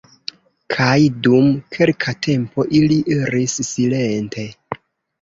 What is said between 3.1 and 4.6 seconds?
iris silente.